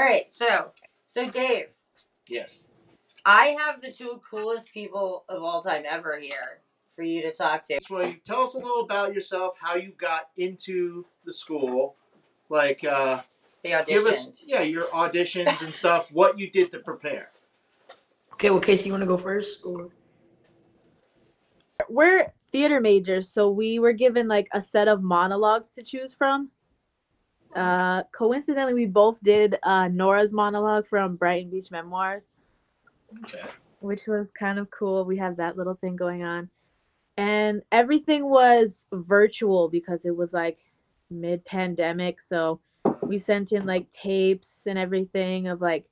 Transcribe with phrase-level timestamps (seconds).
[0.00, 0.70] All right, so
[1.06, 1.66] so Dave,
[2.26, 2.64] Yes.
[3.26, 6.62] I have the two coolest people of all time ever here
[6.96, 7.80] for you to talk to.
[7.82, 11.96] So you tell us a little about yourself, how you got into the school,
[12.48, 13.20] like uh,
[13.62, 17.28] They give us yeah your auditions and stuff, what you did to prepare.
[18.32, 19.66] Okay, well, Kacey, you want to go first?
[19.66, 19.90] Or
[21.90, 26.48] we're theater majors, so we were given like a set of monologues to choose from.
[27.54, 32.22] Uh, coincidentally, we both did uh, Nora's monologue from Brighton Beach Memoirs,
[33.24, 33.42] Okay.
[33.80, 35.04] which was kind of cool.
[35.04, 36.48] We have that little thing going on,
[37.16, 40.58] and everything was virtual because it was like
[41.10, 42.18] mid-pandemic.
[42.22, 42.60] So
[43.02, 45.86] we sent in like tapes and everything of like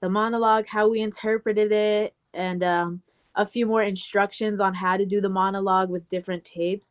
[0.00, 3.02] the monologue, how we interpreted it, and um,
[3.36, 6.90] a few more instructions on how to do the monologue with different tapes.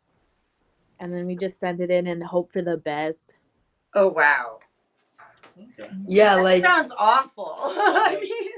[1.00, 3.34] And then we just sent it in and hope for the best.
[3.94, 4.59] Oh wow,
[5.58, 5.90] Okay.
[6.08, 7.55] yeah, that like sounds awful.
[7.59, 8.52] I mean,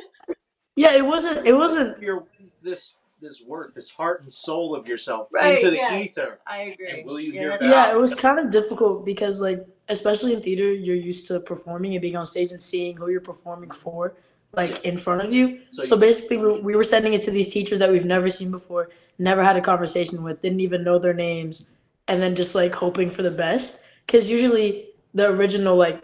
[0.75, 1.45] yeah, it wasn't.
[1.45, 2.01] It wasn't.
[2.01, 2.25] your
[2.61, 5.99] this this work, this heart and soul of yourself Right, into the yeah.
[5.99, 6.39] ether.
[6.47, 6.89] I agree.
[6.89, 7.69] And will you Yeah, hear that's back?
[7.69, 11.93] Yeah, it was kind of difficult because like especially in theater, you're used to performing
[11.93, 14.13] and being on stage and seeing who you're performing for,
[14.53, 15.59] like in front of you.
[15.71, 18.29] So, So you, basically, we we were sending it to these teachers that we've never
[18.29, 21.69] seen before, never had a conversation with, didn't even know their names,
[22.07, 23.81] and then just like hoping for the best.
[24.05, 26.03] Because usually the original like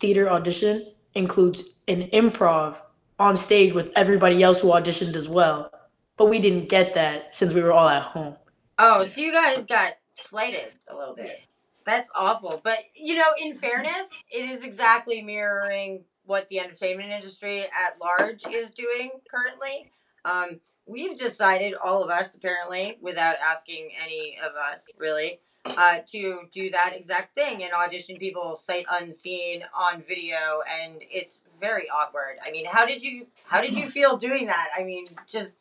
[0.00, 2.76] theater audition includes an improv
[3.18, 5.70] on stage with everybody else who auditioned as well.
[6.16, 8.36] But we didn't get that since we were all at home.
[8.78, 11.40] Oh, so you guys got slighted a little bit.
[11.84, 12.60] That's awful.
[12.62, 18.44] But you know, in fairness, it is exactly mirroring what the entertainment industry at large
[18.46, 19.90] is doing currently.
[20.24, 25.40] Um, we've decided, all of us apparently, without asking any of us really,
[25.76, 31.42] uh, to do that exact thing and audition people sight unseen on video, and it's
[31.60, 32.36] very awkward.
[32.46, 34.68] I mean, how did you how did you feel doing that?
[34.78, 35.56] I mean, just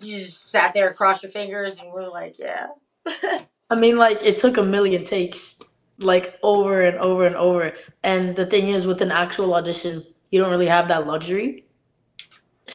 [0.00, 2.68] you just sat there, crossed your fingers, and we're like, yeah.
[3.70, 5.58] I mean, like it took a million takes,
[5.98, 7.72] like over and over and over.
[8.02, 11.64] And the thing is, with an actual audition, you don't really have that luxury.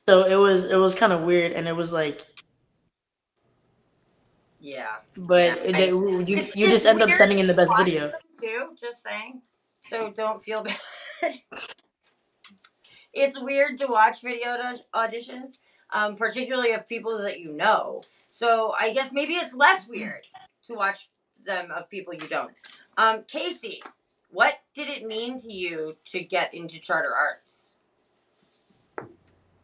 [0.07, 2.25] So it was it was kind of weird, and it was like,
[4.61, 4.97] Yeah.
[5.17, 7.73] but Yeah, it, I- you It's- you it's just end up sending in the best
[7.75, 8.13] video.
[8.39, 9.41] Too, just saying.
[9.79, 10.77] So don't feel bad.
[13.13, 14.55] it's weird to watch video
[14.93, 15.57] auditions,
[15.91, 18.03] um, particularly of people that you know.
[18.29, 20.27] So I guess maybe it's less weird
[20.67, 21.09] to watch
[21.43, 22.53] them of people you don't.
[22.97, 23.79] Um, Kacey,
[24.29, 27.71] what did it mean to you to get into charter arts?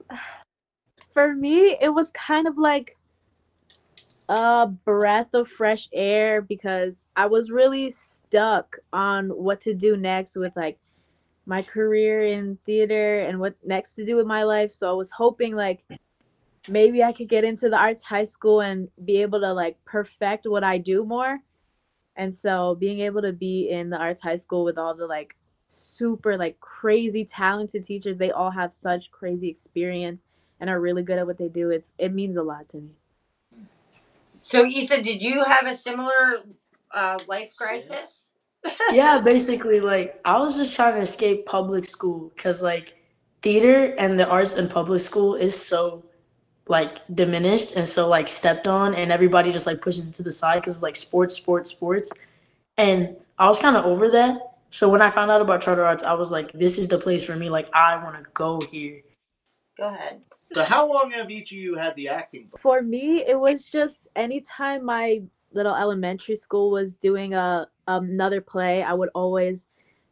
[1.14, 2.97] For me, it was kind of like
[4.30, 10.36] a breath of fresh air because I was really stuck on what to do next
[10.36, 10.78] with like
[11.46, 14.74] my career in theater and what next to do with my life.
[14.74, 15.84] So I was hoping like
[16.68, 20.46] maybe I could get into the arts high school and be able to like perfect
[20.46, 21.40] what I do more.
[22.18, 25.38] And so being able to be in the arts high school with all the like
[25.70, 30.22] super like crazy talented teachers, they all have such crazy experience
[30.60, 31.70] and are really good at what they do.
[31.70, 32.92] It's it means a lot to me.
[34.38, 36.44] So Issa, did you have a similar
[36.92, 38.32] uh, life crisis?
[38.92, 42.96] yeah, basically, like I was just trying to escape public school because like
[43.42, 46.06] theater and the arts in public school is so
[46.68, 50.32] like diminished and so like stepped on, and everybody just like pushes it to the
[50.32, 52.12] side because it's like sports, sports, sports,
[52.78, 54.54] and I was kind of over that.
[54.70, 57.24] So when I found out about charter arts, I was like, this is the place
[57.24, 57.50] for me.
[57.50, 59.02] Like I want to go here.
[59.78, 60.22] Go ahead.
[60.54, 62.60] So how long have each of you had the acting book?
[62.60, 65.22] For me, it was just anytime my
[65.52, 69.66] little elementary school was doing a another play, I would always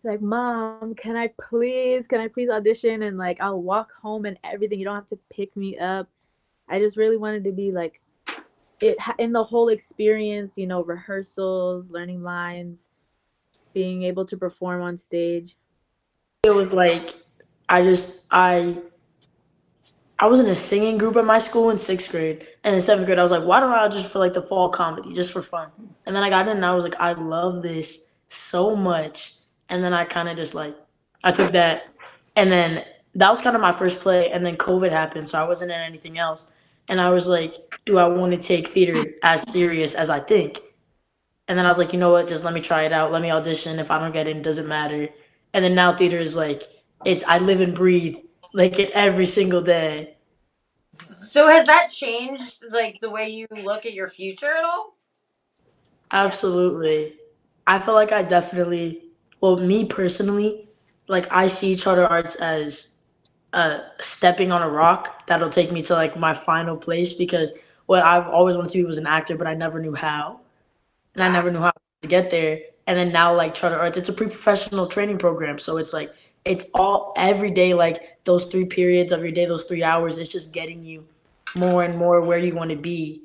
[0.04, 4.26] be like, "Mom, can I please, can I please audition?" And like, I'll walk home
[4.26, 4.80] and everything.
[4.80, 6.10] You don't have to pick me up.
[6.68, 8.02] I just really wanted to be like
[8.82, 10.54] it in the whole experience.
[10.56, 12.90] You know, rehearsals, learning lines,
[13.74, 15.56] being able to perform on stage.
[16.44, 17.16] It was like
[17.70, 18.78] I just I
[20.18, 23.06] I was in a singing group at my school in sixth grade, and in seventh
[23.06, 25.42] grade I was like, why don't I just for like the fall comedy, just for
[25.42, 25.70] fun?
[26.06, 29.34] And then I got in and I was like, I love this so much.
[29.70, 30.76] And then I kind of just like
[31.24, 31.90] I took that,
[32.36, 32.86] and then
[33.16, 35.80] that was kind of my first play, and then COVID happened, so I wasn't in
[35.80, 36.46] anything else,
[36.88, 40.60] and I was like, do I want to take theater as serious as I think?
[41.48, 43.22] And then I was like, you know what, just let me try it out, let
[43.22, 43.80] me audition.
[43.80, 45.10] If I don't get in, it doesn't matter.
[45.54, 46.64] And then now theater is like
[47.06, 48.18] it's I live and breathe
[48.56, 50.16] like it every single day.
[51.02, 54.96] So has that changed like the way you look at your future at all?
[56.12, 57.16] Absolutely.
[57.68, 59.10] I feel like I definitely
[59.42, 60.70] well me personally,
[61.10, 62.94] like I see charter arts as
[63.52, 67.52] uh, stepping on a rock that'll take me to like my final place because
[67.88, 70.40] what I've always wanted to be was an actor, but I never knew how,
[71.14, 72.60] and I never knew how to get there.
[72.88, 76.12] And then now, like charter arts, it's a pre-professional training program, so it's like
[76.46, 80.18] it's all every day, like those three periods of your day, those three hours.
[80.18, 81.06] It's just getting you
[81.56, 83.24] more and more where you want to be,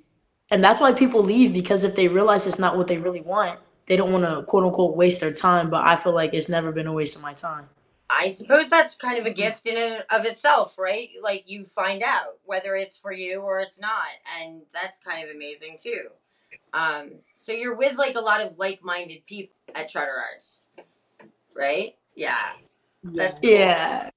[0.51, 3.61] and that's why people leave because if they realize it's not what they really want,
[3.87, 5.71] they don't want to quote unquote waste their time.
[5.71, 7.69] But I feel like it's never been a waste of my time.
[8.13, 11.11] I suppose that's kind of a gift in and of itself, right?
[11.23, 14.09] Like you find out whether it's for you or it's not,
[14.41, 16.09] and that's kind of amazing too.
[16.73, 20.63] Um, so you're with like a lot of like-minded people at Charter Arts,
[21.55, 21.95] right?
[22.17, 22.39] Yeah,
[23.03, 23.51] that's cool.
[23.51, 24.11] Yeah.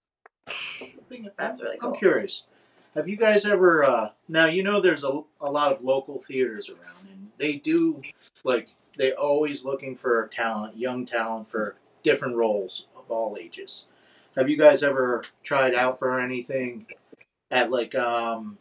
[1.37, 1.93] That's really cool.
[1.93, 2.47] I'm curious.
[2.95, 3.83] Have you guys ever?
[3.83, 8.01] Uh, now you know there's a, a lot of local theaters around, and they do
[8.43, 13.87] like they always looking for talent, young talent for different roles of all ages.
[14.35, 16.87] Have you guys ever tried out for anything
[17.49, 18.57] at like um,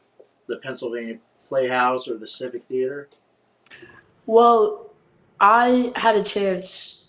[0.46, 1.18] the Pennsylvania
[1.48, 3.08] Playhouse or the Civic Theater?
[4.26, 4.90] Well,
[5.40, 7.01] I had a chance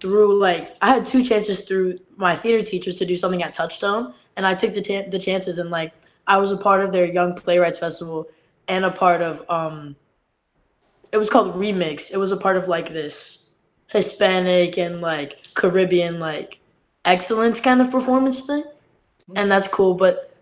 [0.00, 4.14] through like I had two chances through my theater teachers to do something at Touchstone,
[4.36, 5.92] and I took the ta- the chances and like
[6.26, 8.28] I was a part of their Young Playwrights Festival
[8.68, 9.96] and a part of um.
[11.10, 12.10] It was called Remix.
[12.12, 13.50] It was a part of like this
[13.86, 16.58] Hispanic and like Caribbean like
[17.06, 18.64] excellence kind of performance thing,
[19.34, 19.94] and that's cool.
[19.94, 20.34] But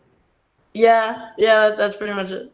[0.75, 2.52] yeah, yeah, that's pretty much it.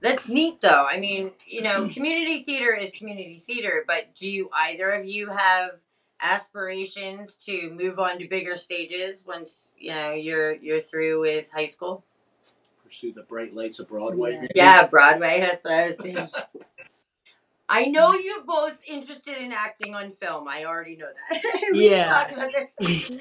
[0.00, 0.86] That's neat, though.
[0.90, 5.28] I mean, you know, community theater is community theater, but do you either of you
[5.28, 5.72] have
[6.22, 11.66] aspirations to move on to bigger stages once you know you're you're through with high
[11.66, 12.04] school?
[12.84, 14.34] Pursue the bright lights of Broadway.
[14.36, 14.48] maybe?
[14.54, 15.40] Yeah, Broadway.
[15.40, 16.28] That's what I was thinking.
[17.72, 20.48] I know you're both interested in acting on film.
[20.48, 21.68] I already know that.
[21.72, 22.10] we Yeah.
[22.10, 23.10] talked about this.
[23.10, 23.20] Yeah.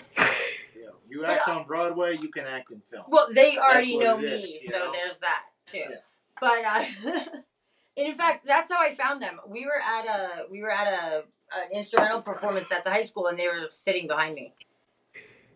[1.07, 3.05] You act on Broadway, you can act in film.
[3.09, 4.91] Well, they already know me, is, so know?
[4.91, 5.77] there's that too.
[5.77, 5.95] Yeah.
[6.41, 7.39] But uh,
[7.95, 9.39] in fact, that's how I found them.
[9.47, 11.23] We were at a we were at a
[11.55, 14.53] an instrumental performance at the high school, and they were sitting behind me.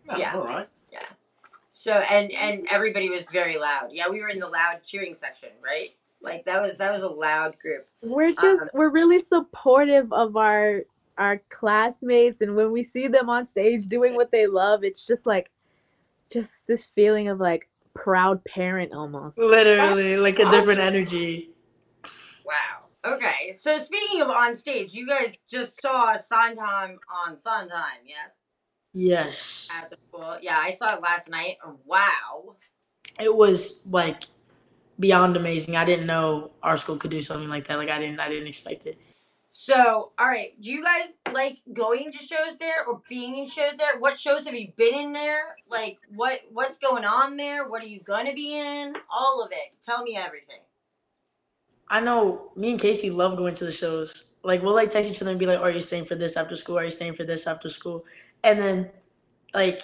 [0.09, 0.35] Oh, Yeah.
[0.35, 0.69] All right.
[1.75, 3.89] So and and everybody was very loud.
[3.91, 5.89] Yeah, we were in the loud cheering section, right?
[6.21, 7.87] Like that was that was a loud group.
[8.03, 10.83] We're just Um, we're really supportive of our
[11.17, 15.25] our classmates and when we see them on stage doing what they love, it's just
[15.25, 15.49] like
[16.31, 19.39] just this feeling of like proud parent almost.
[19.39, 21.49] Literally, like a different energy.
[22.45, 22.82] Wow.
[23.05, 23.51] Okay.
[23.51, 28.39] So speaking of on stage, you guys just saw Sondheim on Sondheim, yes,
[28.93, 29.67] Yes.
[29.75, 30.37] at the school.
[30.41, 31.57] Yeah, I saw it last night.
[31.85, 32.55] Wow.
[33.19, 34.23] It was like
[34.99, 35.75] beyond amazing.
[35.75, 37.77] I didn't know our school could do something like that.
[37.77, 38.97] Like I didn't I didn't expect it.
[39.55, 43.75] So, all right, do you guys like going to shows there or being in shows
[43.77, 43.99] there?
[43.99, 45.55] What shows have you been in there?
[45.69, 47.67] Like, what what's going on there?
[47.69, 48.93] What are you gonna be in?
[49.11, 49.73] All of it.
[49.83, 50.61] Tell me everything.
[51.87, 54.25] I know me and Kacey love going to the shows.
[54.43, 56.55] Like we'll like text each other and be like, "Are you staying for this after
[56.55, 56.77] school?
[56.77, 58.05] Are you staying for this after school?"
[58.43, 58.91] And then,
[59.53, 59.83] like,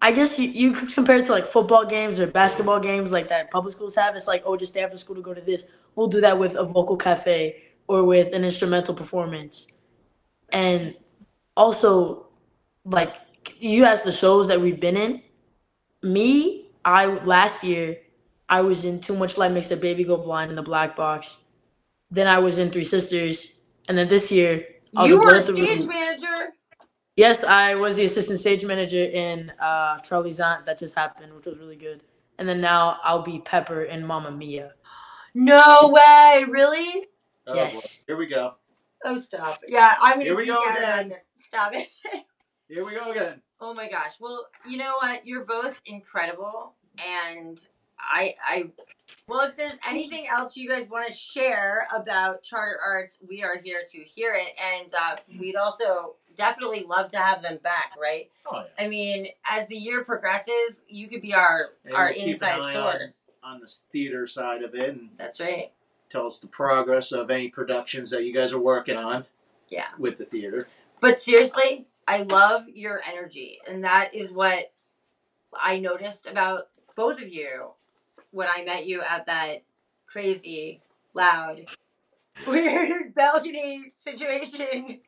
[0.00, 3.50] I guess you, could compare it to like football games or basketball games like that
[3.50, 4.14] public schools have.
[4.16, 5.70] It's like, oh, just stay after school to go to this.
[5.94, 9.68] We'll do that with a vocal cafe or with an instrumental performance.
[10.50, 10.94] And
[11.56, 12.28] also,
[12.84, 13.14] like
[13.58, 15.22] you asked the shows that we've been in.
[16.02, 17.98] Me, I last year
[18.48, 21.38] I was in Too Much Light Makes the Baby Go Blind in the Black Box.
[22.10, 24.64] Then I was in Three Sisters, and then this year
[24.96, 25.66] I was You in were a both of them.
[25.66, 26.52] stage manager.
[27.16, 30.66] Yes, I was the assistant stage manager in uh, Charley's Aunt.
[30.66, 32.02] That just happened, which was really good.
[32.38, 34.72] And then now I'll be Pepper in Mamma Mia.
[35.34, 37.08] No way, really?
[37.46, 37.74] Oh, Yes.
[37.74, 37.80] boy.
[38.06, 38.54] Here we go.
[39.04, 39.60] Oh, stop.
[39.68, 41.08] Yeah, I'm gonna Here we geek go out again.
[41.10, 41.24] this.
[41.36, 41.88] Stop it.
[42.68, 43.42] Here we go again.
[43.60, 44.12] Oh my gosh.
[44.18, 45.26] Well, you know what?
[45.26, 46.74] You're both incredible
[47.06, 47.58] and
[47.98, 48.70] I I
[49.28, 53.58] well, if there's anything else you guys want to share about charter arts, we are
[53.58, 54.48] here to hear it
[54.80, 58.30] and uh, we'd also definitely love to have them back, right?
[58.50, 58.84] Oh yeah.
[58.84, 62.76] I mean, as the year progresses, you could be our And our we'll inside eye
[62.76, 63.22] on- source.
[63.42, 65.70] On the theater side of it, and That's right.
[66.08, 69.24] tell us the progress of any productions that you guys are working on.
[69.70, 69.86] Yeah.
[69.98, 70.66] With the theater.
[71.00, 74.72] But seriously, I love your energy, and that is what
[75.54, 76.62] I noticed about
[76.96, 77.70] both of you
[78.30, 79.62] when I met you at that
[80.06, 80.80] crazy,
[81.14, 81.66] loud,
[82.46, 85.00] weird balcony situation.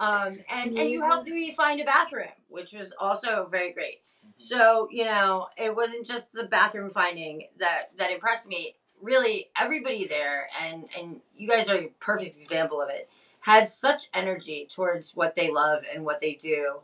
[0.00, 4.00] Um, and, and you helped me find a bathroom, which was also very great.
[4.36, 8.74] So, you know, it wasn't just the bathroom finding that, that impressed me.
[9.00, 13.08] Really, everybody there, and, and you guys are a perfect example of it
[13.42, 16.78] has such energy towards what they love and what they do.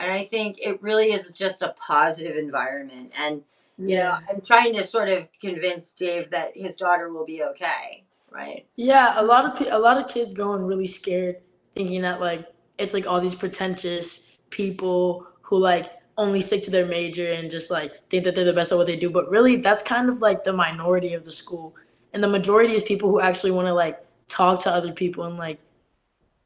[0.00, 3.12] and I think it really is just a positive environment.
[3.16, 3.44] And
[3.78, 8.04] you know, I'm trying to sort of convince Dave that his daughter will be okay,
[8.30, 8.66] right?
[8.76, 11.36] Yeah, a lot of a lot of kids going really scared,
[11.74, 12.46] thinking that like
[12.78, 17.70] it's like all these pretentious people who like only stick to their major and just
[17.70, 19.10] like think that they're the best at what they do.
[19.10, 21.74] But really, that's kind of like the minority of the school,
[22.12, 25.36] and the majority is people who actually want to like talk to other people and
[25.36, 25.58] like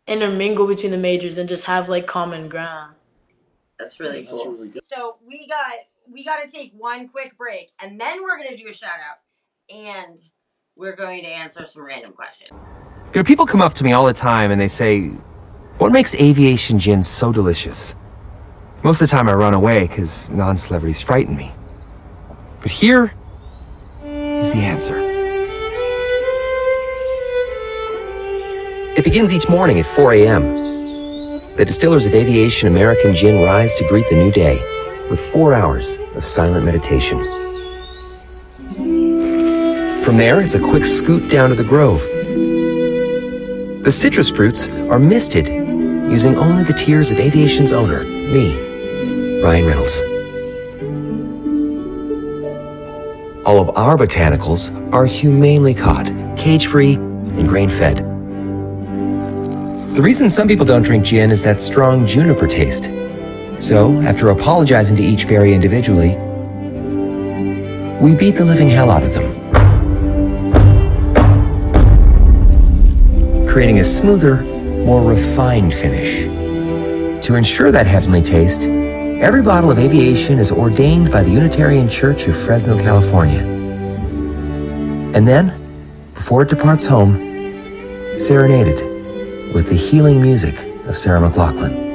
[0.06, 2.94] intermingle between the majors and just have like common ground.
[3.78, 4.52] That's really That's cool.
[4.52, 4.82] really good.
[4.90, 5.72] So we got
[6.10, 9.18] we got to take one quick break, and then we're gonna do a shout out,
[9.74, 10.18] and
[10.78, 12.52] we're going to answer some random questions.
[13.12, 15.08] You know, people come up to me all the time and they say,
[15.78, 17.96] What makes aviation gin so delicious?
[18.84, 21.50] Most of the time I run away because non celebrities frighten me.
[22.60, 23.12] But here
[24.04, 24.98] is the answer.
[28.96, 30.42] It begins each morning at 4 a.m.
[31.56, 34.60] The distillers of Aviation American Gin rise to greet the new day
[35.10, 37.18] with four hours of silent meditation.
[40.02, 42.00] From there, it's a quick scoot down to the grove.
[43.84, 45.46] The citrus fruits are misted
[46.10, 50.00] using only the tears of aviation's owner, me, Ryan Reynolds.
[53.46, 57.98] All of our botanicals are humanely caught, cage free, and grain fed.
[59.94, 62.90] The reason some people don't drink gin is that strong juniper taste.
[63.58, 66.16] So, after apologizing to each berry individually,
[68.00, 69.38] we beat the living hell out of them.
[73.58, 74.42] creating a smoother,
[74.84, 76.22] more refined finish.
[77.26, 82.28] To ensure that heavenly taste, every bottle of aviation is ordained by the Unitarian Church
[82.28, 83.40] of Fresno, California.
[85.12, 85.46] And then,
[86.14, 87.14] before it departs home,
[88.14, 88.78] serenaded
[89.52, 90.54] with the healing music
[90.86, 91.87] of Sarah McLachlan.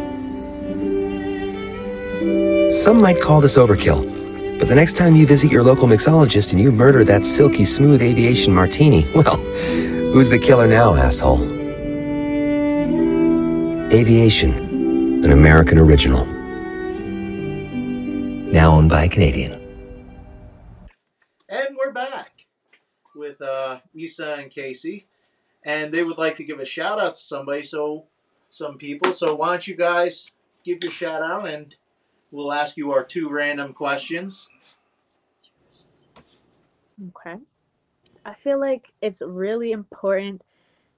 [2.74, 6.60] Some might call this overkill, but the next time you visit your local mixologist and
[6.60, 9.36] you murder that silky smooth aviation martini, well,
[10.12, 11.44] who's the killer now, asshole?
[13.94, 16.25] Aviation, an American original.
[18.51, 19.53] Now owned by a Canadian.
[21.48, 22.32] And we're back
[23.15, 25.06] with uh, and Kacey,
[25.63, 27.62] and they would like to give a shout out to somebody.
[27.62, 28.06] So,
[28.50, 29.13] some people.
[29.13, 30.32] So, why don't you guys
[30.65, 31.75] give your shout out, and
[32.34, 34.50] we'll ask you our two random questions.
[37.10, 37.36] Okay.
[38.25, 40.42] I feel like it's really important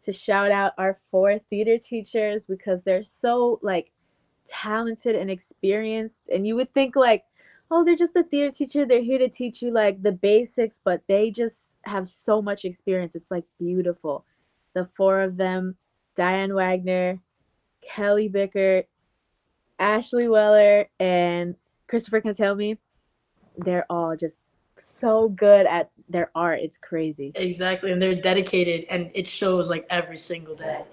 [0.03, 3.91] to shout out our four theater teachers because they're so like
[4.47, 7.23] talented and experienced and you would think like
[7.71, 11.01] oh they're just a theater teacher they're here to teach you like the basics but
[11.07, 14.23] they just have so much experience it's like beautiful
[14.75, 15.75] the four of them
[16.15, 17.19] Diane Wagner
[17.81, 18.85] Kelly Bickert
[19.79, 21.55] Ashley Weller and
[21.87, 22.77] Christopher can tell me
[23.57, 24.39] they're all just
[24.77, 26.59] so good at their art.
[26.61, 27.31] It's crazy.
[27.35, 30.83] Exactly, and they're dedicated, and it shows like every single day,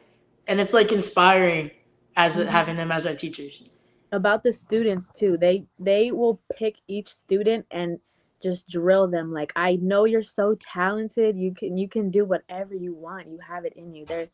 [0.47, 1.71] and it's like inspiring
[2.17, 2.49] as mm-hmm.
[2.49, 3.65] having them as our teachers.
[4.13, 5.37] about the students too.
[5.39, 7.99] They they will pick each student and
[8.43, 9.33] just drill them.
[9.33, 11.37] Like i know you're so talented.
[11.37, 13.29] You can you can do whatever you want.
[13.29, 14.05] You have it in you.
[14.05, 14.29] They're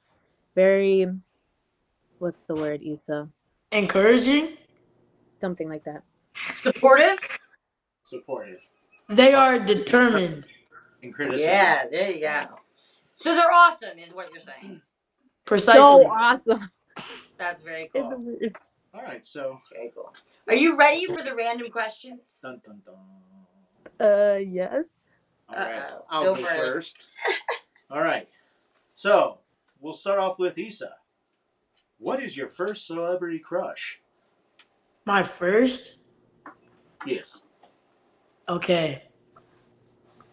[0.55, 1.07] very
[2.19, 3.29] what's the word Issa
[3.73, 4.57] Encouraging,
[5.41, 6.03] something like that
[6.55, 7.19] Supportive?
[8.03, 8.67] Supportive
[9.11, 10.47] they are determined.
[11.03, 11.53] and criticism.
[11.53, 12.45] Yeah, there you go.
[13.15, 14.81] So they're awesome, is what you're saying.
[15.45, 15.81] Precisely.
[15.81, 16.71] so awesome
[17.39, 18.21] That's very cool.
[18.95, 20.15] All right, so That's very cool.
[20.49, 22.39] Are you ready for the random questions?
[22.43, 24.07] dun dun dun.
[24.07, 24.85] uh yes
[25.49, 26.05] All right, Uh-oh.
[26.11, 26.59] I'll Go go, first.
[26.59, 27.09] first.
[27.91, 28.29] All right,
[28.95, 29.39] so
[29.81, 30.93] we'll start off with Issa.
[31.99, 34.01] What is your first celebrity crush?
[35.05, 35.97] My first.
[37.07, 37.43] Yes.
[38.49, 39.03] Okay.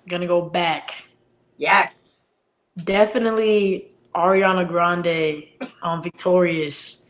[0.07, 0.93] Gonna go back.
[1.57, 2.21] Yes.
[2.83, 5.43] Definitely Ariana Grande
[5.81, 7.07] on Victorious.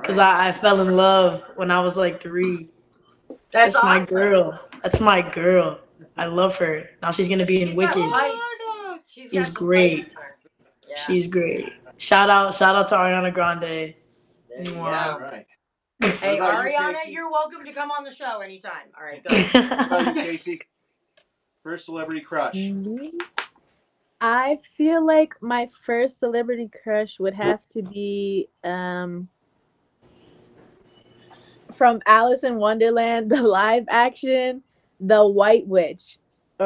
[0.00, 0.30] Because right.
[0.30, 2.68] I, I fell in love when I was like three.
[3.50, 4.60] That's, That's my girl.
[4.82, 5.80] That's my girl.
[6.16, 6.88] I love her.
[7.02, 7.94] Now she's gonna be in Wicked.
[7.94, 8.36] pipes.
[9.06, 9.96] She's, She's got some great.
[9.98, 10.36] pipes in her.
[10.88, 11.06] Yeah.
[11.06, 11.72] She's great.
[11.98, 13.60] Shout out, shout out to Ariana Grande.
[13.60, 13.94] There
[14.62, 15.18] you Wow.
[15.18, 15.46] Right.
[16.00, 18.88] Hey, What about you, Ariana, you're welcome to come on the show anytime.
[18.96, 19.30] All right, go.
[19.60, 20.60] What about you, Kacey?
[21.62, 22.54] First celebrity crush.
[22.54, 23.12] Me?
[24.20, 29.28] I feel like my first celebrity crush would have to be um
[31.76, 34.62] from Alice in Wonderland, the live action,
[35.00, 36.18] the White Witch.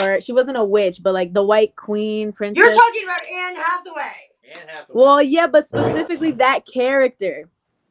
[0.03, 2.63] Or she wasn't a witch, but like the White Queen princess.
[2.63, 4.28] You're talking about Anne Hathaway.
[4.53, 4.95] Anne Hathaway.
[5.03, 7.49] well, yeah, but specifically that character.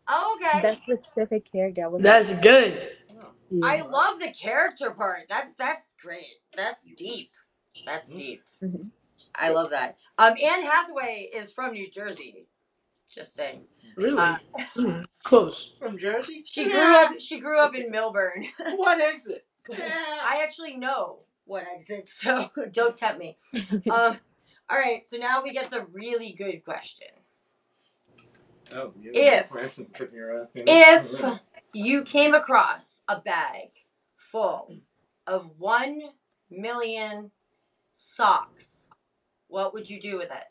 [0.08, 0.62] Oh, okay.
[0.62, 1.84] That specific character.
[1.84, 2.92] I was That's good.
[3.52, 5.22] like, I love the character part.
[5.30, 6.26] That's that's great.
[6.56, 7.32] That's deep.
[7.86, 8.18] That's Mhm.
[8.18, 8.44] deep.
[8.64, 8.90] Mhm.
[9.36, 9.98] I love that.
[10.18, 12.48] Um, Anne Hathaway is from New Jersey.
[13.10, 13.66] Just saying.
[13.96, 14.18] Really?
[14.18, 14.38] Uh,
[14.76, 15.74] Hmm, Close.
[15.80, 16.44] From Jersey?
[16.46, 17.20] She grew up.
[17.20, 18.46] She grew up in Millburn.
[18.78, 19.46] What exit?
[19.72, 23.38] I actually know what exit, so don't tempt me.
[23.90, 24.20] Um,
[24.70, 25.06] all right.
[25.06, 27.08] So now we get the really good question.
[28.74, 29.50] Oh, you If-
[30.00, 30.48] if you're.
[30.56, 31.22] If
[31.74, 33.70] you came across a bag
[34.16, 34.78] full
[35.26, 36.02] of one
[36.50, 37.32] million
[37.94, 38.88] socks,
[39.48, 40.44] what would you do with it?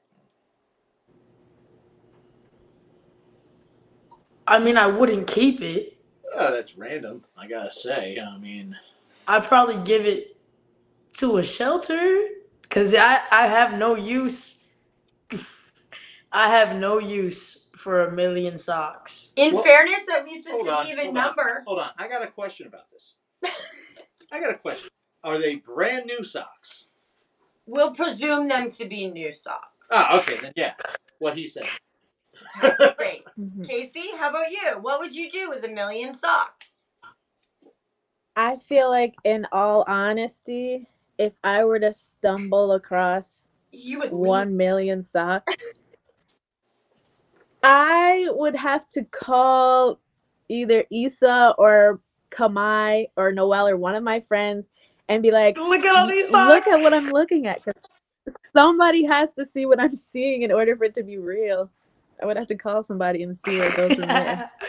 [4.46, 5.98] I mean, I wouldn't keep it.
[6.34, 7.24] oh, that's random.
[7.36, 8.18] I gotta say.
[8.20, 8.76] I mean,
[9.26, 10.36] I'd probably give it
[11.18, 12.28] to a shelter
[12.76, 14.58] because I, I have no use.
[16.30, 19.32] I have no use for a million socks.
[19.36, 21.24] In Well- fairness, at least it's hold an on, even hold on.
[21.24, 21.64] number.
[21.66, 21.90] hold on.
[21.96, 23.16] I got a question about this.
[24.30, 24.90] I got a question.
[25.24, 26.88] Are they brand new socks?
[27.64, 29.88] We'll presume them to be new socks.
[29.90, 30.36] Oh, okay.
[30.42, 30.74] Then yeah,
[31.18, 31.66] what he said.
[32.98, 33.24] Great.
[33.38, 33.66] Mhm.
[33.66, 34.78] Kacey, how about you?
[34.80, 36.72] What would you do with a million socks?
[38.34, 43.42] I feel like, in all honesty, if I were to stumble across
[43.72, 44.28] You would leave.
[44.28, 45.74] one million socks,
[47.62, 49.98] I would have to call
[50.48, 54.68] either Issa or Kamai or Noel or one of my friends
[55.08, 56.66] and be like, Look at all these socks.
[56.66, 57.64] look at what I'm looking at.
[57.64, 57.82] Because
[58.54, 61.70] somebody has to see what I'm seeing in order for it to be real.
[62.22, 64.50] I would have to call somebody and see what goes from there.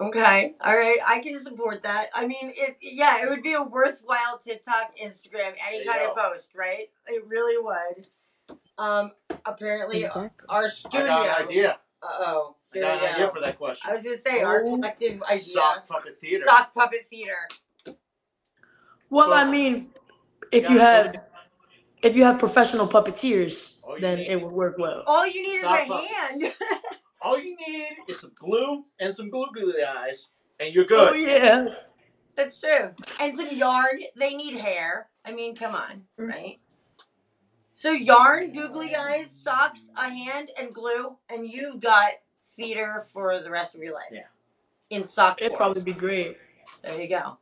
[0.00, 0.54] Okay.
[0.60, 0.98] All right.
[1.06, 2.08] I can support that.
[2.14, 6.10] I mean, it yeah, it would be a worthwhile TikTok, Instagram, any There you kind
[6.10, 6.90] of post, right?
[7.06, 8.08] It really would.
[8.78, 9.12] Um,
[9.46, 10.28] apparently Exactly.
[10.50, 11.06] our I studio.
[11.06, 11.78] got an idea.
[12.02, 12.56] Uh oh.
[12.74, 13.90] I got we an idea for that question.
[13.90, 14.74] I was gonna say our Oh.
[14.76, 15.38] collective idea.
[15.38, 16.44] Sock puppet theater.
[16.44, 17.48] Sock puppet theater.
[19.08, 19.94] Well, I mean,
[20.52, 21.22] if gotta you have to-
[22.02, 25.04] if you have professional puppeteers, you then need- it would work well.
[25.06, 26.10] All you need Sock is a puppet.
[26.10, 26.54] hand.
[27.26, 30.28] All you need is some glue and some glue googly eyes,
[30.60, 31.10] and you're good.
[31.12, 31.66] Oh yeah.
[32.36, 32.94] That's true.
[33.20, 34.00] And some yarn.
[34.14, 35.08] They need hair.
[35.24, 36.28] I mean, come on, Mm.
[36.28, 36.58] right?
[37.74, 42.10] So yarn, googly eyes, socks, a hand, and glue, and you've got
[42.46, 44.12] theater for the rest of your life.
[44.12, 44.26] Yeah.
[44.90, 45.58] In sock It'd form.
[45.58, 46.38] probably be great.
[46.82, 47.38] There you go.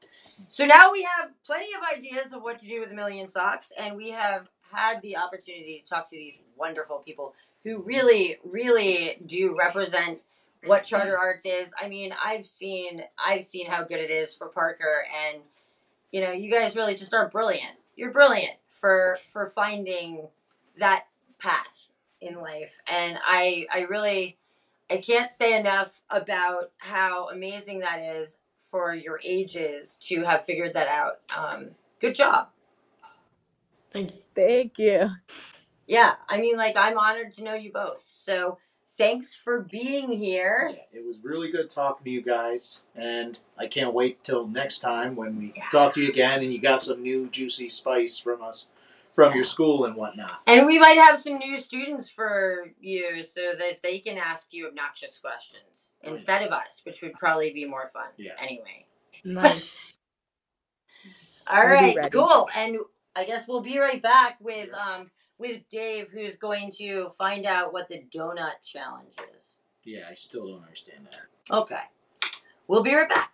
[0.48, 3.70] So now we have plenty of ideas of what to do with a million socks,
[3.78, 9.16] and we have had the opportunity to talk to these wonderful people who really, really
[9.24, 10.20] do represent
[10.66, 11.74] what charter arts is.
[11.80, 15.42] I mean, I've seen I've seen how good it is for Parker, and
[16.12, 17.74] you know, you guys really just are brilliant.
[17.96, 20.28] You're brilliant for for finding
[20.78, 21.06] that
[21.38, 24.36] path in life, and I I really
[24.90, 28.38] I can't say enough about how amazing that is
[28.70, 31.20] for your ages to have figured that out.
[31.36, 32.48] Um, good job.
[33.92, 34.22] Thank you.
[34.34, 35.10] Thank you.
[35.86, 38.02] Yeah, I mean, like, I'm honored to know you both.
[38.06, 38.58] So
[38.96, 40.72] thanks for being here.
[40.92, 44.78] Yeah, it was really good talking to you guys, and I can't wait till next
[44.78, 45.68] time when we Yeah.
[45.70, 48.68] talk to you again and you got some new juicy spice from us,
[49.14, 50.40] from your school and whatnot.
[50.46, 54.66] And we might have some new students for you so that they can ask you
[54.66, 56.10] obnoxious questions Oh, yeah.
[56.12, 58.08] instead of us, which would probably be more fun.
[58.16, 58.32] Yeah.
[58.40, 58.86] Anyway.
[59.24, 59.96] Nice.
[61.46, 62.48] All I'll right, cool.
[62.56, 62.78] And
[63.14, 67.72] I guess we'll be right back with um with Dave, who's going to find out
[67.72, 69.50] what the donut challenge is.
[69.84, 71.54] Yeah, I still don't understand that.
[71.54, 71.82] Okay,
[72.66, 73.33] we'll be right back.